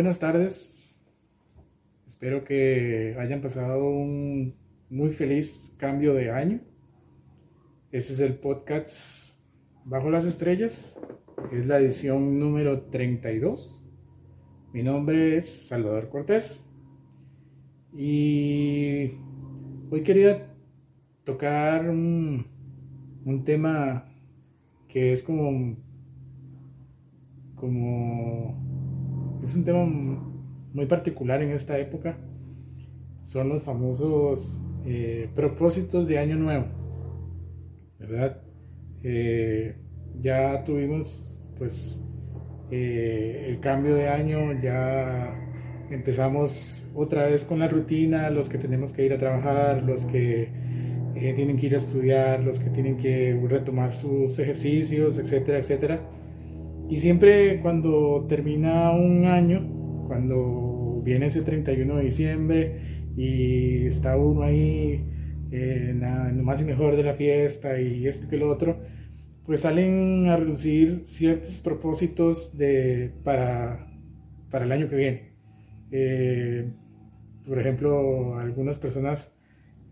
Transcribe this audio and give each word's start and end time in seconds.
Buenas 0.00 0.18
tardes. 0.18 0.98
Espero 2.06 2.42
que 2.42 3.14
hayan 3.18 3.42
pasado 3.42 3.84
un 3.84 4.56
muy 4.88 5.12
feliz 5.12 5.74
cambio 5.76 6.14
de 6.14 6.30
año. 6.30 6.62
Este 7.92 8.14
es 8.14 8.20
el 8.20 8.36
podcast 8.36 9.38
Bajo 9.84 10.08
las 10.08 10.24
Estrellas. 10.24 10.98
Es 11.52 11.66
la 11.66 11.80
edición 11.80 12.38
número 12.38 12.84
32. 12.84 13.84
Mi 14.72 14.82
nombre 14.82 15.36
es 15.36 15.68
Salvador 15.68 16.08
Cortés. 16.08 16.64
Y 17.92 19.18
hoy 19.90 20.02
quería 20.02 20.56
tocar 21.24 21.90
un, 21.90 22.46
tema 23.44 24.10
que 24.88 25.12
es 25.12 25.22
como 25.22 25.76
como 27.54 28.69
es 29.42 29.56
un 29.56 29.64
tema 29.64 29.84
muy 29.84 30.86
particular 30.86 31.42
en 31.42 31.50
esta 31.50 31.78
época. 31.78 32.16
Son 33.24 33.48
los 33.48 33.62
famosos 33.62 34.60
eh, 34.84 35.28
propósitos 35.34 36.06
de 36.06 36.18
año 36.18 36.36
nuevo 36.36 36.66
verdad 38.00 38.40
eh, 39.02 39.76
ya 40.20 40.64
tuvimos 40.64 41.46
pues 41.58 42.00
eh, 42.70 43.46
el 43.48 43.60
cambio 43.60 43.94
de 43.94 44.08
año 44.08 44.58
ya 44.60 45.38
empezamos 45.90 46.86
otra 46.94 47.24
vez 47.24 47.44
con 47.44 47.58
la 47.58 47.68
rutina 47.68 48.30
los 48.30 48.48
que 48.48 48.56
tenemos 48.56 48.92
que 48.92 49.04
ir 49.04 49.12
a 49.12 49.18
trabajar 49.18 49.82
los 49.82 50.06
que 50.06 50.48
tienen 51.12 51.58
que 51.58 51.66
ir 51.66 51.74
a 51.74 51.78
estudiar 51.78 52.40
los 52.40 52.58
que 52.58 52.70
tienen 52.70 52.96
que 52.96 53.38
retomar 53.48 53.92
sus 53.92 54.38
ejercicios 54.38 55.18
etcétera 55.18 55.58
etcétera 55.58 56.00
y 56.90 56.96
siempre 56.96 57.60
cuando 57.62 58.26
termina 58.28 58.90
un 58.90 59.24
año, 59.24 60.04
cuando 60.08 61.00
viene 61.04 61.26
ese 61.26 61.42
31 61.42 61.96
de 61.96 62.04
diciembre 62.04 62.80
y 63.16 63.86
está 63.86 64.16
uno 64.16 64.42
ahí 64.42 65.04
en, 65.52 66.00
lo 66.36 66.42
más 66.42 66.60
y 66.60 66.64
mejor 66.64 66.96
de 66.96 67.04
la 67.04 67.14
fiesta 67.14 67.80
y 67.80 68.08
esto 68.08 68.28
que 68.28 68.38
lo 68.38 68.50
otro, 68.50 68.80
pues 69.46 69.60
salen 69.60 70.26
a 70.26 70.36
reducir 70.36 71.04
ciertos 71.06 71.60
propósitos 71.60 72.58
de, 72.58 73.12
para, 73.22 73.86
para 74.50 74.64
el 74.64 74.72
año 74.72 74.88
que 74.88 74.96
viene. 74.96 75.32
Eh, 75.92 76.72
por 77.46 77.60
ejemplo, 77.60 78.36
algunas 78.36 78.78
personas 78.80 79.32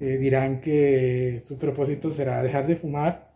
eh, 0.00 0.18
dirán 0.18 0.60
que 0.60 1.42
su 1.46 1.58
propósito 1.58 2.10
será 2.10 2.42
dejar 2.42 2.66
de 2.66 2.74
fumar, 2.74 3.28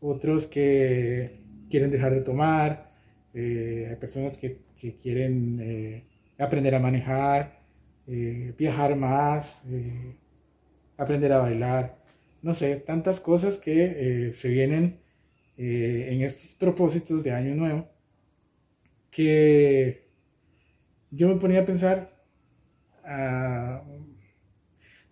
otros 0.00 0.46
que 0.46 1.40
quieren 1.70 1.90
dejar 1.90 2.12
de 2.12 2.20
tomar, 2.20 2.87
eh, 3.34 3.86
hay 3.90 3.96
personas 3.96 4.38
que, 4.38 4.58
quieren 5.02 5.58
eh, 5.60 6.04
aprender 6.38 6.74
a 6.74 6.78
manejar, 6.78 7.60
eh, 8.06 8.54
viajar 8.56 8.96
más, 8.96 9.62
aprender 10.96 11.32
a 11.32 11.38
bailar, 11.38 11.98
no 12.42 12.54
sé, 12.54 12.76
tantas 12.76 13.20
cosas 13.20 13.58
que 13.58 14.32
se 14.34 14.48
vienen 14.48 15.00
en 15.56 16.22
estos 16.22 16.54
propósitos 16.54 17.24
de 17.24 17.32
año 17.32 17.54
nuevo 17.56 17.88
que 19.10 20.08
yo 21.10 21.28
me 21.28 21.40
ponía 21.40 21.60
a 21.60 21.66
pensar, 21.66 22.22
a 23.04 23.82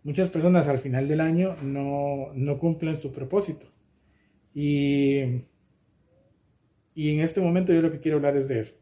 muchas 0.04 0.30
personas 0.30 0.68
al 0.68 0.78
final 0.78 1.08
del 1.08 1.20
año 1.20 1.56
no, 1.62 2.32
no 2.34 2.58
cumplen 2.58 2.98
su 2.98 3.12
propósito. 3.12 3.66
Y 4.54 5.42
y 6.96 7.10
en 7.10 7.20
este 7.20 7.42
momento 7.42 7.74
yo 7.74 7.82
lo 7.82 7.92
que 7.92 8.00
quiero 8.00 8.16
hablar 8.16 8.38
es 8.38 8.48
de 8.48 8.60
eso. 8.60 8.74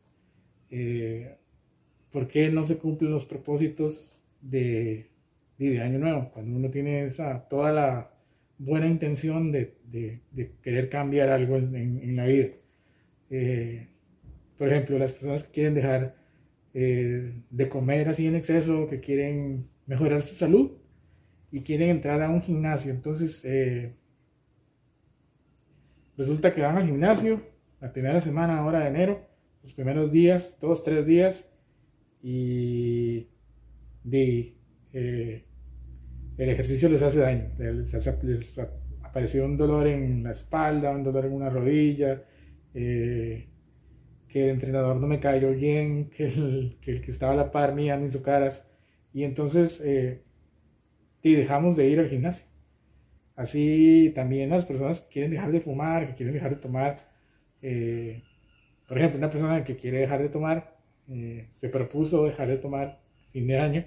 Eh, 0.71 1.35
¿Por 2.13 2.29
qué 2.29 2.49
no 2.49 2.63
se 2.63 2.79
cumplen 2.79 3.11
los 3.11 3.27
propósitos 3.27 4.17
de, 4.41 5.11
de, 5.59 5.81
Año 5.81 5.99
Nuevo? 5.99 6.31
Cuando 6.33 6.57
uno 6.57 6.71
tiene 6.71 7.07
esa, 7.07 7.49
toda 7.49 7.73
la 7.73 8.15
buena 8.57 8.87
intención 8.87 9.51
de, 9.51 9.75
querer 10.63 10.89
cambiar 10.89 11.31
algo 11.31 11.57
en, 11.57 11.75
en, 11.75 12.15
la 12.15 12.27
vida. 12.27 12.51
Eh, 13.31 13.89
por 14.57 14.69
ejemplo, 14.69 14.97
las 14.97 15.13
personas 15.13 15.43
que 15.43 15.51
quieren 15.51 15.75
dejar 15.75 16.15
eh, 16.73 17.35
de 17.51 17.69
comer 17.69 18.09
así 18.09 18.29
en 18.29 18.37
exceso, 18.37 18.87
que 18.87 19.01
quieren 19.01 19.67
mejorar 19.87 20.23
su 20.23 20.37
salud 20.37 20.71
y 21.51 21.63
quieren 21.63 21.89
entrar 21.89 22.23
a 22.23 22.31
un 22.31 22.41
gimnasio. 22.41 22.93
Entonces, 22.93 23.45
resulta 26.17 26.53
que 26.53 26.61
van 26.61 26.77
al 26.77 26.87
gimnasio 26.87 27.54
la 27.85 27.93
primera 27.93 28.19
semana 28.19 28.61
ahora 28.61 28.81
de 28.81 28.89
enero, 28.89 29.29
los 29.63 29.75
primeros 29.75 30.11
días, 30.11 30.57
dos, 30.59 30.83
tres 30.83 31.05
días, 31.05 31.47
y 32.23 33.29
de, 34.03 34.57
eh, 34.95 35.45
el 36.39 36.49
ejercicio 36.49 36.89
les 36.89 37.03
hace 37.03 37.19
daño, 37.19 37.51
les, 37.59 38.59
apareció 39.03 39.45
un 39.45 39.59
dolor 39.59 39.87
en 39.87 40.23
la 40.23 40.31
espalda, 40.31 40.93
un 40.93 41.03
dolor 41.03 41.27
en 41.27 41.33
una 41.35 41.51
rodilla, 41.51 42.25
eh, 42.73 43.51
que 44.29 44.45
el 44.45 44.51
entrenador 44.53 44.97
no 44.97 45.07
me 45.07 45.21
cayó 45.21 45.51
bien, 45.51 46.09
que 46.09 46.25
el 46.29 46.79
que, 46.81 47.03
estaba 47.07 47.35
a 47.35 47.37
la 47.37 47.51
par 47.51 47.75
mía 47.75 47.99
me 47.99 48.07
hizo 48.07 48.23
caras, 48.23 48.65
y 49.13 49.25
entonces 49.25 49.79
eh, 49.85 50.25
y 51.23 51.35
dejamos 51.35 51.77
de 51.77 51.87
ir 51.87 52.01
al 52.01 52.09
gimnasio. 52.09 52.47
Así 53.37 54.11
también 54.15 54.49
las 54.49 54.65
personas 54.65 55.03
que 55.03 55.09
quieren 55.11 55.33
dejar 55.33 55.53
de 55.53 55.61
fumar, 55.61 56.07
que 56.07 56.15
quieren 56.15 56.33
dejar 56.33 56.55
de 56.55 56.63
tomar, 56.63 57.14
eh, 57.67 58.23
por 58.87 58.99
ejemplo, 58.99 59.19
una 59.19 59.31
persona 59.31 59.65
que 59.65 59.77
quiere 59.77 59.99
dejar 60.01 60.21
de 60.21 60.29
tomar, 60.29 60.77
eh, 61.09 61.49
se 61.55 61.71
propuso 61.71 62.27
dejar 62.27 62.49
de 62.49 62.59
tomar 62.59 63.01
fin 63.33 63.47
de 63.47 63.59
año 63.59 63.85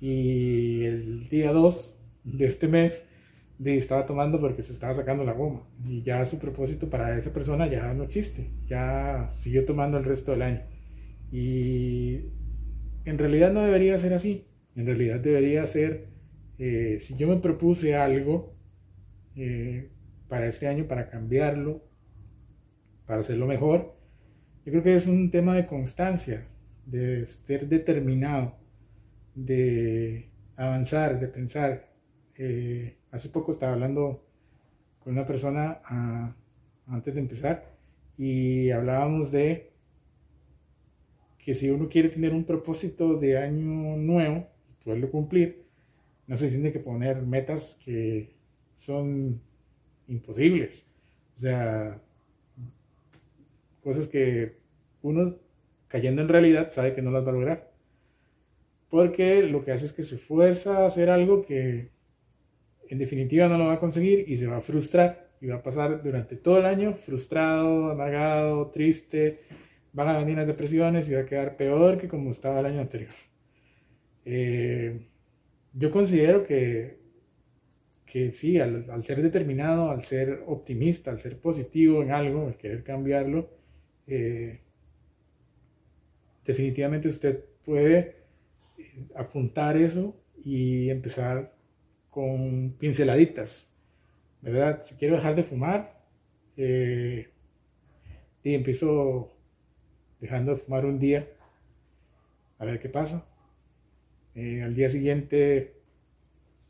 y 0.00 0.84
el 0.84 1.28
día 1.28 1.52
2 1.52 1.98
de 2.24 2.46
este 2.46 2.66
mes 2.66 3.02
estaba 3.62 4.06
tomando 4.06 4.40
porque 4.40 4.62
se 4.62 4.72
estaba 4.72 4.94
sacando 4.94 5.22
la 5.22 5.34
goma 5.34 5.68
y 5.84 6.02
ya 6.02 6.24
su 6.24 6.38
propósito 6.38 6.88
para 6.88 7.18
esa 7.18 7.30
persona 7.30 7.66
ya 7.66 7.92
no 7.92 8.04
existe, 8.04 8.50
ya 8.66 9.30
siguió 9.34 9.66
tomando 9.66 9.98
el 9.98 10.04
resto 10.04 10.32
del 10.32 10.42
año. 10.42 10.62
Y 11.30 12.20
en 13.04 13.18
realidad 13.18 13.52
no 13.52 13.62
debería 13.62 13.98
ser 13.98 14.14
así, 14.14 14.46
en 14.76 14.86
realidad 14.86 15.20
debería 15.20 15.66
ser, 15.66 16.06
eh, 16.58 16.98
si 17.00 17.16
yo 17.16 17.28
me 17.28 17.36
propuse 17.36 17.96
algo 17.96 18.54
para 20.28 20.46
este 20.46 20.68
año, 20.68 20.86
para 20.86 21.10
cambiarlo, 21.10 21.82
para 23.06 23.20
hacerlo 23.20 23.46
mejor. 23.46 23.94
Yo 24.64 24.72
creo 24.72 24.82
que 24.82 24.96
es 24.96 25.06
un 25.06 25.30
tema 25.30 25.54
de 25.54 25.66
constancia, 25.66 26.46
de 26.86 27.26
ser 27.26 27.68
determinado, 27.68 28.56
de 29.34 30.30
avanzar, 30.56 31.20
de 31.20 31.28
pensar. 31.28 31.92
Eh, 32.36 32.96
hace 33.10 33.28
poco 33.28 33.52
estaba 33.52 33.74
hablando 33.74 34.24
con 34.98 35.12
una 35.12 35.26
persona 35.26 35.80
ah, 35.84 36.34
antes 36.86 37.14
de 37.14 37.20
empezar 37.20 37.74
y 38.16 38.70
hablábamos 38.70 39.30
de 39.30 39.70
que 41.38 41.54
si 41.54 41.68
uno 41.68 41.88
quiere 41.88 42.08
tener 42.08 42.32
un 42.32 42.44
propósito 42.44 43.18
de 43.18 43.36
año 43.36 43.96
nuevo, 43.98 44.48
poderlo 44.82 45.10
cumplir, 45.10 45.66
no 46.26 46.36
se 46.36 46.48
tiene 46.48 46.72
que 46.72 46.78
poner 46.78 47.20
metas 47.22 47.76
que 47.84 48.34
son 48.78 49.42
imposibles. 50.08 50.86
O 51.36 51.40
sea, 51.40 52.00
Cosas 53.84 54.08
que 54.08 54.56
uno, 55.02 55.36
cayendo 55.88 56.22
en 56.22 56.28
realidad, 56.28 56.72
sabe 56.72 56.94
que 56.94 57.02
no 57.02 57.10
las 57.10 57.26
va 57.26 57.30
a 57.30 57.34
lograr. 57.34 57.70
Porque 58.88 59.42
lo 59.42 59.62
que 59.62 59.72
hace 59.72 59.84
es 59.84 59.92
que 59.92 60.02
se 60.02 60.16
fuerza 60.16 60.78
a 60.78 60.86
hacer 60.86 61.10
algo 61.10 61.44
que 61.44 61.90
en 62.88 62.98
definitiva 62.98 63.46
no 63.46 63.58
lo 63.58 63.66
va 63.66 63.74
a 63.74 63.78
conseguir 63.80 64.24
y 64.26 64.38
se 64.38 64.46
va 64.46 64.56
a 64.56 64.62
frustrar. 64.62 65.28
Y 65.42 65.48
va 65.48 65.56
a 65.56 65.62
pasar 65.62 66.02
durante 66.02 66.36
todo 66.36 66.58
el 66.58 66.64
año 66.64 66.94
frustrado, 66.94 67.90
amargado, 67.90 68.70
triste. 68.70 69.40
Van 69.92 70.08
a 70.08 70.18
venir 70.18 70.36
las 70.36 70.46
depresiones 70.46 71.06
y 71.10 71.14
va 71.14 71.20
a 71.20 71.26
quedar 71.26 71.56
peor 71.56 71.98
que 71.98 72.08
como 72.08 72.30
estaba 72.30 72.60
el 72.60 72.66
año 72.66 72.80
anterior. 72.80 73.12
Eh, 74.24 75.06
yo 75.74 75.90
considero 75.90 76.46
que, 76.46 76.96
que 78.06 78.32
sí, 78.32 78.58
al, 78.58 78.90
al, 78.90 79.02
ser 79.02 79.20
determinado, 79.20 79.90
al 79.90 80.04
ser 80.04 80.42
optimista, 80.46 81.10
al 81.10 81.20
ser 81.20 81.38
positivo 81.38 82.02
en 82.02 82.12
algo, 82.12 82.46
al 82.46 82.56
querer 82.56 82.82
cambiarlo, 82.82 83.50
eh, 84.06 84.60
definitivamente 86.44 87.08
usted 87.08 87.44
puede 87.64 88.16
eh, 88.78 89.06
apuntar 89.14 89.76
eso 89.76 90.14
y 90.44 90.90
empezar 90.90 91.54
con 92.10 92.72
pinceladitas, 92.78 93.66
¿verdad? 94.42 94.84
Si 94.84 94.94
quiero 94.96 95.16
dejar 95.16 95.34
de 95.34 95.44
fumar 95.44 96.04
eh, 96.56 97.28
y 98.42 98.54
empiezo 98.54 99.32
dejando 100.20 100.52
de 100.52 100.58
fumar 100.58 100.84
un 100.84 100.98
día, 100.98 101.26
a 102.58 102.64
ver 102.64 102.78
qué 102.80 102.88
pasa. 102.88 103.24
al 104.36 104.74
día 104.74 104.90
siguiente, 104.90 105.74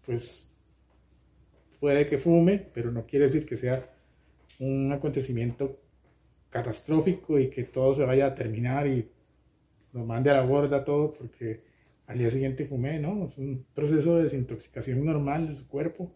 pues 0.07 0.49
puede 1.81 2.07
que 2.09 2.19
fume, 2.19 2.59
pero 2.73 2.91
no 2.91 3.07
quiere 3.07 3.27
decir 3.27 3.47
que 3.47 3.57
sea 3.57 3.91
un 4.59 4.93
acontecimiento 4.93 5.84
catastrófico 6.55 7.41
y 7.41 7.51
que 7.51 7.65
todo 7.65 7.97
se 7.97 8.05
vaya 8.05 8.27
a 8.27 8.35
terminar 8.37 8.87
y 8.87 9.11
lo 9.93 10.07
mande 10.07 10.31
a 10.31 10.35
la 10.35 10.43
borda 10.43 10.85
todo 10.85 11.13
porque 11.13 11.65
al 12.07 12.19
día 12.19 12.31
siguiente 12.31 12.65
fumé, 12.65 13.01
¿no? 13.01 13.27
Es 13.27 13.39
un 13.39 13.67
proceso 13.75 14.17
de 14.17 14.23
desintoxicación 14.23 15.05
normal 15.05 15.49
de 15.49 15.55
su 15.55 15.67
cuerpo. 15.67 16.13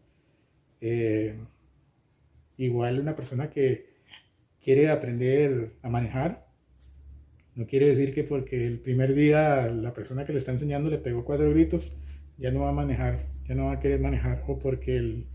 Eh, 0.80 1.36
igual 2.56 3.00
una 3.00 3.16
persona 3.16 3.50
que 3.50 3.86
quiere 4.60 4.90
aprender 4.90 5.72
a 5.82 5.88
manejar, 5.88 6.46
no 7.56 7.66
quiere 7.66 7.88
decir 7.88 8.14
que 8.14 8.22
porque 8.22 8.64
el 8.64 8.78
primer 8.78 9.14
día 9.14 9.66
la 9.66 9.92
persona 9.92 10.24
que 10.24 10.32
le 10.32 10.38
está 10.38 10.52
enseñando 10.52 10.88
le 10.88 10.98
pegó 10.98 11.24
cuatro 11.24 11.50
gritos, 11.50 11.92
ya 12.36 12.52
no 12.52 12.60
va 12.60 12.68
a 12.68 12.72
manejar, 12.72 13.24
ya 13.48 13.56
no 13.56 13.66
va 13.66 13.72
a 13.72 13.80
querer 13.80 13.98
manejar, 13.98 14.44
o 14.46 14.56
porque 14.60 14.96
el, 14.96 15.26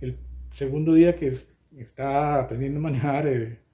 el 0.00 0.16
segundo 0.50 0.94
día 0.94 1.14
que 1.14 1.32
está 1.76 2.40
aprendiendo 2.40 2.80
a 2.80 2.82
manejar, 2.82 3.28
eh, 3.28 3.69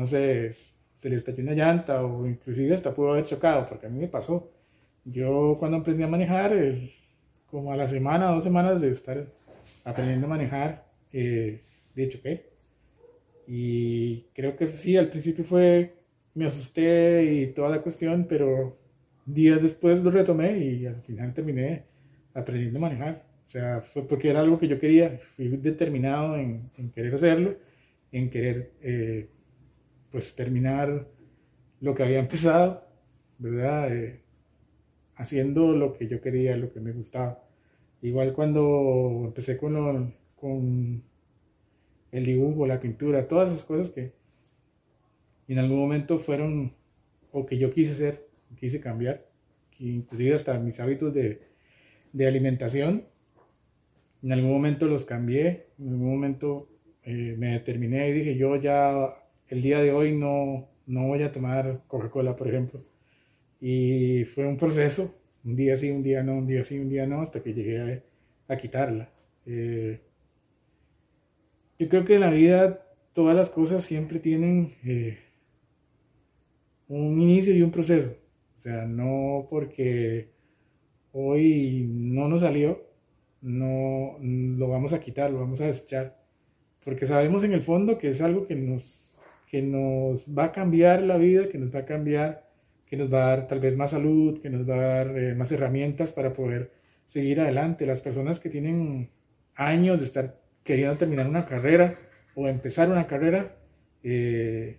no 0.00 0.06
sé, 0.06 0.54
se 1.02 1.10
le 1.10 1.16
estalló 1.16 1.42
una 1.42 1.52
llanta 1.52 2.02
o 2.02 2.26
inclusive 2.26 2.74
hasta 2.74 2.94
pudo 2.94 3.12
haber 3.12 3.26
chocado, 3.26 3.66
porque 3.66 3.86
a 3.86 3.90
mí 3.90 3.98
me 4.00 4.08
pasó. 4.08 4.50
Yo 5.04 5.56
cuando 5.58 5.76
aprendí 5.76 6.02
a 6.02 6.08
manejar, 6.08 6.52
como 7.50 7.70
a 7.70 7.76
la 7.76 7.86
semana, 7.86 8.28
dos 8.30 8.42
semanas 8.44 8.80
de 8.80 8.92
estar 8.92 9.26
aprendiendo 9.84 10.26
a 10.26 10.30
manejar, 10.30 10.86
eh, 11.12 11.64
de 11.94 12.08
choqué. 12.08 12.46
Y 13.46 14.22
creo 14.34 14.56
que 14.56 14.68
sí, 14.68 14.96
al 14.96 15.10
principio 15.10 15.44
fue, 15.44 15.94
me 16.34 16.46
asusté 16.46 17.24
y 17.24 17.46
toda 17.52 17.68
la 17.68 17.82
cuestión, 17.82 18.26
pero 18.26 18.78
días 19.26 19.60
después 19.60 20.02
lo 20.02 20.10
retomé 20.10 20.58
y 20.58 20.86
al 20.86 21.02
final 21.02 21.34
terminé 21.34 21.84
aprendiendo 22.32 22.78
a 22.78 22.82
manejar. 22.82 23.26
O 23.46 23.48
sea, 23.50 23.82
fue 23.82 24.06
porque 24.08 24.30
era 24.30 24.40
algo 24.40 24.58
que 24.58 24.68
yo 24.68 24.78
quería, 24.78 25.18
fui 25.36 25.48
determinado 25.48 26.36
en, 26.36 26.70
en 26.78 26.90
querer 26.90 27.14
hacerlo, 27.14 27.56
en 28.12 28.30
querer 28.30 28.72
eh, 28.80 29.28
pues 30.10 30.34
terminar 30.34 31.06
lo 31.80 31.94
que 31.94 32.02
había 32.02 32.18
empezado, 32.18 32.84
¿verdad? 33.38 33.94
Eh, 33.94 34.20
haciendo 35.16 35.72
lo 35.72 35.92
que 35.92 36.08
yo 36.08 36.20
quería, 36.20 36.56
lo 36.56 36.72
que 36.72 36.80
me 36.80 36.92
gustaba. 36.92 37.42
Igual 38.02 38.32
cuando 38.32 39.22
empecé 39.26 39.56
con, 39.56 40.14
el 42.12 42.24
dibujo, 42.24 42.66
la 42.66 42.80
pintura, 42.80 43.28
todas 43.28 43.52
esas 43.52 43.64
cosas 43.64 43.90
que 43.90 44.12
en 45.48 45.58
algún 45.58 45.78
momento 45.78 46.18
fueron 46.18 46.74
o 47.32 47.46
que 47.46 47.58
yo 47.58 47.70
quise 47.70 47.92
hacer, 47.92 48.26
quise 48.56 48.80
cambiar, 48.80 49.26
que 49.70 49.84
inclusive 49.84 50.34
hasta 50.34 50.58
mis 50.58 50.80
hábitos 50.80 51.12
de, 51.14 51.42
de 52.12 52.26
alimentación, 52.26 53.04
en 54.22 54.32
algún 54.32 54.50
momento 54.50 54.86
los 54.86 55.04
cambié, 55.04 55.68
en 55.78 55.88
algún 55.88 56.10
momento 56.10 56.68
eh, 57.02 57.36
me 57.38 57.52
determiné 57.52 58.08
y 58.08 58.12
dije 58.12 58.36
yo 58.36 58.56
ya 58.56 59.19
el 59.50 59.62
día 59.62 59.80
de 59.82 59.92
hoy 59.92 60.16
no, 60.16 60.68
no 60.86 61.08
voy 61.08 61.22
a 61.22 61.32
tomar 61.32 61.82
Coca-Cola, 61.88 62.36
por 62.36 62.48
ejemplo. 62.48 62.82
Y 63.60 64.24
fue 64.24 64.46
un 64.46 64.56
proceso, 64.56 65.14
un 65.44 65.56
día 65.56 65.76
sí, 65.76 65.90
un 65.90 66.02
día 66.02 66.22
no, 66.22 66.36
un 66.36 66.46
día 66.46 66.64
sí, 66.64 66.78
un 66.78 66.88
día 66.88 67.06
no, 67.06 67.20
hasta 67.20 67.42
que 67.42 67.52
llegué 67.52 68.02
a, 68.48 68.56
quitarla. 68.56 69.10
Eh, 69.46 70.00
yo 71.78 71.88
creo 71.88 72.04
que 72.04 72.14
en 72.14 72.20
la 72.20 72.30
vida 72.30 72.86
todas 73.12 73.36
las 73.36 73.50
cosas 73.50 73.84
siempre 73.84 74.20
tienen 74.20 74.74
eh, 74.84 75.18
un 76.88 77.20
inicio 77.20 77.54
y 77.54 77.62
un 77.62 77.72
proceso. 77.72 78.16
O 78.56 78.60
sea, 78.60 78.86
no 78.86 79.46
porque 79.50 80.30
hoy 81.12 81.86
no 81.88 82.28
nos 82.28 82.42
salió, 82.42 82.84
no 83.40 84.16
lo 84.20 84.68
vamos 84.68 84.92
a 84.92 85.00
quitar, 85.00 85.30
lo 85.30 85.40
vamos 85.40 85.60
a 85.60 85.66
desechar. 85.66 86.22
Porque 86.84 87.06
sabemos 87.06 87.42
en 87.44 87.52
el 87.52 87.62
fondo 87.62 87.98
que 87.98 88.10
es 88.10 88.20
algo 88.20 88.46
que 88.46 88.54
nos 88.54 89.09
que 89.50 89.62
nos 89.62 90.26
va 90.26 90.44
a 90.44 90.52
cambiar 90.52 91.02
la 91.02 91.16
vida, 91.16 91.48
que 91.48 91.58
nos 91.58 91.74
va 91.74 91.80
a 91.80 91.84
cambiar, 91.84 92.48
que 92.86 92.96
nos 92.96 93.12
va 93.12 93.24
a 93.24 93.28
dar 93.30 93.48
tal 93.48 93.58
vez 93.58 93.76
más 93.76 93.90
salud, 93.90 94.40
que 94.40 94.48
nos 94.48 94.68
va 94.68 94.74
a 94.74 94.78
dar 94.78 95.18
eh, 95.18 95.34
más 95.34 95.50
herramientas 95.50 96.12
para 96.12 96.32
poder 96.32 96.70
seguir 97.08 97.40
adelante. 97.40 97.84
Las 97.84 98.00
personas 98.00 98.38
que 98.38 98.48
tienen 98.48 99.10
años 99.56 99.98
de 99.98 100.04
estar 100.04 100.40
queriendo 100.62 100.96
terminar 100.96 101.26
una 101.26 101.46
carrera 101.46 101.98
o 102.36 102.46
empezar 102.46 102.90
una 102.90 103.08
carrera, 103.08 103.56
eh, 104.04 104.78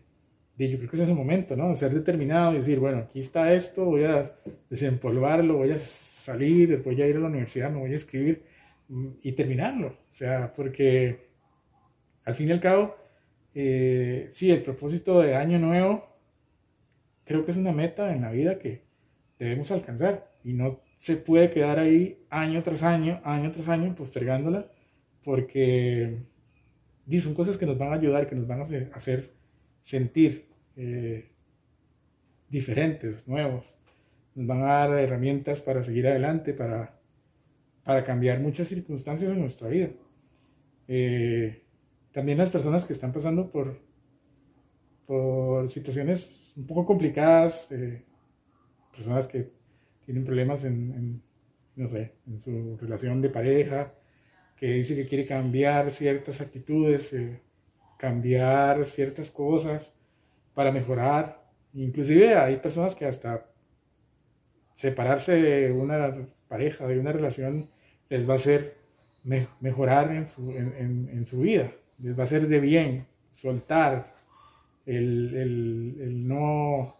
yo 0.57 0.77
creo 0.77 0.89
que 0.89 0.95
ese 0.95 1.03
es 1.03 1.09
el 1.09 1.15
momento, 1.15 1.57
¿no? 1.57 1.75
Ser 1.75 1.93
determinado 1.93 2.53
y 2.53 2.57
decir, 2.57 2.79
bueno, 2.79 2.99
aquí 2.99 3.19
está 3.19 3.53
esto, 3.53 3.83
voy 3.83 4.05
a 4.05 4.31
desempolvarlo, 4.69 5.57
voy 5.57 5.71
a 5.71 5.79
salir, 5.79 6.81
voy 6.81 7.01
a 7.01 7.07
ir 7.07 7.17
a 7.17 7.19
la 7.19 7.27
universidad, 7.27 7.69
me 7.69 7.79
voy 7.79 7.91
a 7.91 7.97
escribir 7.97 8.43
mm, 8.87 9.07
y 9.21 9.33
terminarlo. 9.33 9.87
O 10.11 10.13
sea, 10.13 10.53
porque 10.53 11.27
al 12.23 12.35
fin 12.35 12.47
y 12.47 12.51
al 12.53 12.61
cabo, 12.61 13.00
eh, 13.53 14.29
sí, 14.33 14.51
el 14.51 14.61
propósito 14.61 15.19
de 15.21 15.35
año 15.35 15.59
nuevo 15.59 16.07
creo 17.25 17.45
que 17.45 17.51
es 17.51 17.57
una 17.57 17.71
meta 17.71 18.13
en 18.13 18.21
la 18.21 18.31
vida 18.31 18.59
que 18.59 18.83
debemos 19.39 19.71
alcanzar 19.71 20.31
y 20.43 20.53
no 20.53 20.81
se 20.97 21.17
puede 21.17 21.49
quedar 21.49 21.79
ahí 21.79 22.23
año 22.29 22.63
tras 22.63 22.83
año, 22.83 23.21
año 23.23 23.51
tras 23.51 23.67
año 23.67 23.95
postergándola 23.95 24.67
porque 25.23 26.17
son 27.21 27.33
cosas 27.33 27.57
que 27.57 27.65
nos 27.65 27.77
van 27.77 27.91
a 27.91 27.95
ayudar, 27.95 28.27
que 28.27 28.35
nos 28.35 28.47
van 28.47 28.61
a 28.61 28.65
hacer 28.93 29.31
sentir 29.83 30.45
eh, 30.77 31.29
diferentes, 32.49 33.27
nuevos, 33.27 33.65
nos 34.35 34.47
van 34.47 34.61
a 34.61 34.65
dar 34.65 34.99
herramientas 34.99 35.61
para 35.61 35.83
seguir 35.83 36.07
adelante, 36.07 36.53
para, 36.53 36.99
para 37.83 38.05
cambiar 38.05 38.39
muchas 38.39 38.67
circunstancias 38.67 39.31
en 39.31 39.41
nuestra 39.41 39.67
vida. 39.67 39.89
Eh, 40.87 41.60
también 42.11 42.37
las 42.37 42.51
personas 42.51 42.85
que 42.85 42.93
están 42.93 43.11
pasando 43.11 43.49
por, 43.49 43.79
por 45.05 45.69
situaciones 45.69 46.53
un 46.57 46.67
poco 46.67 46.85
complicadas, 46.85 47.71
eh, 47.71 48.03
personas 48.91 49.27
que 49.27 49.49
tienen 50.05 50.25
problemas 50.25 50.65
en, 50.65 51.21
en 51.77 52.39
su 52.39 52.77
relación 52.77 53.21
de 53.21 53.29
pareja, 53.29 53.93
que 54.57 54.73
dice 54.73 54.95
que 54.95 55.07
quiere 55.07 55.25
cambiar 55.25 55.89
ciertas 55.89 56.41
actitudes, 56.41 57.13
eh, 57.13 57.41
cambiar 57.97 58.85
ciertas 58.85 59.31
cosas 59.31 59.93
para 60.53 60.71
mejorar. 60.71 61.49
Inclusive 61.73 62.35
hay 62.35 62.57
personas 62.57 62.93
que 62.93 63.05
hasta 63.05 63.49
separarse 64.75 65.33
de 65.33 65.71
una 65.71 66.27
pareja, 66.49 66.87
de 66.87 66.99
una 66.99 67.13
relación, 67.13 67.69
les 68.09 68.27
va 68.27 68.33
a 68.33 68.37
hacer 68.37 68.75
mejorar 69.23 70.11
en 70.11 70.27
su, 70.27 70.51
en 70.51 71.25
su 71.25 71.39
vida 71.41 71.71
les 72.01 72.17
va 72.17 72.23
a 72.23 72.27
ser 72.27 72.47
de 72.47 72.59
bien 72.59 73.07
soltar, 73.33 74.15
el, 74.85 76.27
no 76.27 76.97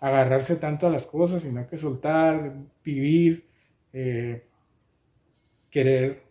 agarrarse 0.00 0.56
tanto 0.56 0.86
a 0.86 0.90
las 0.90 1.06
cosas, 1.06 1.42
sino 1.42 1.66
que 1.66 1.78
soltar, 1.78 2.54
vivir, 2.84 3.46
eh, 3.92 4.44
querer 5.70 6.22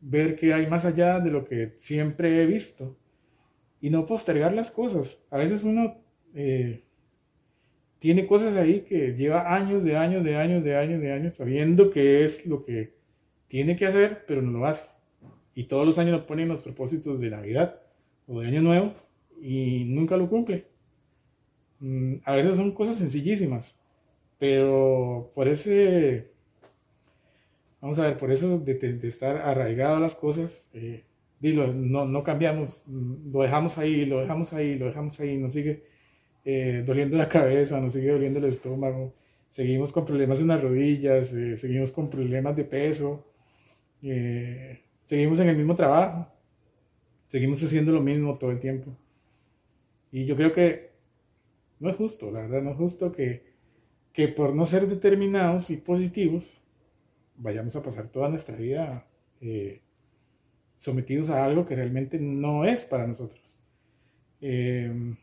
ver 0.00 0.36
que 0.36 0.54
hay 0.54 0.66
más 0.66 0.84
allá 0.84 1.20
de 1.20 1.30
lo 1.30 1.44
que 1.44 1.76
siempre 1.80 2.42
he 2.42 2.46
visto 2.46 2.96
y 3.80 3.90
no 3.90 4.06
postergar 4.06 4.54
las 4.54 4.70
cosas. 4.70 5.18
A 5.30 5.36
veces 5.36 5.64
uno 5.64 5.98
eh, 6.34 6.82
tiene 7.98 8.26
cosas 8.26 8.56
ahí 8.56 8.80
que 8.80 9.14
lleva 9.14 9.54
años, 9.54 9.84
de 9.84 9.96
años, 9.96 10.24
de 10.24 10.36
años, 10.36 10.64
de 10.64 10.76
años, 10.76 11.00
de 11.00 11.12
años, 11.12 11.34
sabiendo 11.36 11.90
que 11.90 12.24
es 12.24 12.46
lo 12.46 12.64
que 12.64 12.94
tiene 13.46 13.76
que 13.76 13.86
hacer, 13.86 14.24
pero 14.26 14.40
no 14.40 14.58
lo 14.58 14.66
hace 14.66 14.84
y 15.58 15.64
todos 15.64 15.84
los 15.84 15.98
años 15.98 16.12
lo 16.12 16.24
ponen 16.24 16.46
los 16.46 16.62
propósitos 16.62 17.18
de 17.18 17.30
Navidad 17.30 17.80
o 18.28 18.40
de 18.40 18.46
Año 18.46 18.62
Nuevo 18.62 18.92
y 19.42 19.86
nunca 19.86 20.16
lo 20.16 20.28
cumple. 20.28 20.66
Mm, 21.80 22.18
a 22.24 22.36
veces 22.36 22.54
son 22.54 22.70
cosas 22.70 22.94
sencillísimas, 22.94 23.76
pero 24.38 25.32
por 25.34 25.48
ese, 25.48 26.30
vamos 27.80 27.98
a 27.98 28.02
ver, 28.02 28.16
por 28.16 28.30
eso 28.30 28.60
de, 28.60 29.00
estar 29.02 29.36
arraigado 29.38 29.96
a 29.96 30.00
las 30.00 30.14
cosas, 30.14 30.64
eh, 30.74 31.02
no, 31.40 32.04
no, 32.06 32.22
cambiamos, 32.22 32.84
mm, 32.86 33.32
lo 33.32 33.42
dejamos 33.42 33.78
ahí, 33.78 34.06
lo 34.06 34.20
dejamos 34.20 34.52
ahí, 34.52 34.78
lo 34.78 34.86
dejamos 34.86 35.18
ahí, 35.18 35.38
nos 35.38 35.54
sigue 35.54 35.82
eh, 36.44 36.84
doliendo 36.86 37.16
la 37.16 37.28
cabeza, 37.28 37.80
nos 37.80 37.94
sigue 37.94 38.12
doliendo 38.12 38.38
el 38.38 38.44
estómago, 38.44 39.12
seguimos 39.50 39.92
con 39.92 40.04
problemas 40.04 40.38
en 40.38 40.46
las 40.46 40.62
rodillas, 40.62 41.32
eh, 41.32 41.56
seguimos 41.56 41.90
con 41.90 42.08
problemas 42.08 42.54
de 42.54 42.62
peso. 42.62 43.24
Eh, 44.02 44.82
seguimos 45.08 45.40
en 45.40 45.48
el 45.48 45.56
mismo 45.56 45.74
trabajo, 45.74 46.28
seguimos 47.26 47.62
haciendo 47.62 47.92
lo 47.92 48.00
mismo 48.00 48.36
todo 48.36 48.50
el 48.50 48.60
tiempo. 48.60 48.94
Y 50.12 50.26
yo 50.26 50.36
creo 50.36 50.52
que 50.52 50.90
no 51.80 51.90
es 51.90 51.96
justo, 51.96 52.30
la 52.30 52.42
verdad, 52.42 52.62
no 52.62 52.70
es 52.72 52.76
justo 52.76 53.10
que, 53.10 53.42
que 54.12 54.28
por 54.28 54.54
no 54.54 54.66
ser 54.66 54.86
determinados 54.86 55.70
y 55.70 55.78
positivos, 55.78 56.60
vayamos 57.36 57.74
a 57.74 57.82
pasar 57.82 58.08
toda 58.08 58.28
nuestra 58.28 58.56
vida 58.56 59.06
eh, 59.40 59.80
sometidos 60.76 61.30
a 61.30 61.44
algo 61.44 61.66
que 61.66 61.74
realmente 61.74 62.18
no 62.18 62.64
es 62.64 62.84
para 62.84 63.06
nosotros. 63.06 63.56
Eh, 64.40 65.16